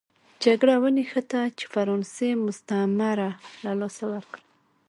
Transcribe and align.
جګړه 0.43 0.75
ونښته 0.81 1.41
چې 1.57 1.65
فرانسې 1.73 2.29
مستعمره 2.45 3.29
له 3.63 3.71
لاسه 3.79 4.03
ورکړه. 4.13 4.43